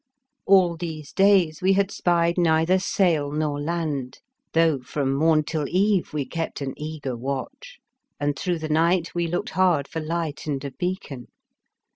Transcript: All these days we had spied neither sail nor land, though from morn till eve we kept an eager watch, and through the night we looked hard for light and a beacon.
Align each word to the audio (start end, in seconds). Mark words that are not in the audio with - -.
All 0.47 0.77
these 0.77 1.13
days 1.13 1.61
we 1.61 1.73
had 1.73 1.91
spied 1.91 2.35
neither 2.35 2.79
sail 2.79 3.31
nor 3.31 3.61
land, 3.61 4.17
though 4.53 4.79
from 4.79 5.13
morn 5.13 5.43
till 5.43 5.67
eve 5.69 6.11
we 6.11 6.25
kept 6.25 6.59
an 6.59 6.73
eager 6.75 7.15
watch, 7.15 7.77
and 8.19 8.35
through 8.35 8.57
the 8.57 8.67
night 8.67 9.13
we 9.13 9.27
looked 9.27 9.49
hard 9.51 9.87
for 9.87 9.99
light 9.99 10.47
and 10.47 10.65
a 10.65 10.71
beacon. 10.71 11.27